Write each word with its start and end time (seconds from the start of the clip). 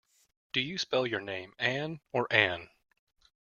Do 0.53 0.61
you 0.61 0.79
spell 0.79 1.05
your 1.05 1.19
name 1.21 1.53
Ann 1.59 1.99
or 2.11 2.25
Anne? 2.33 2.71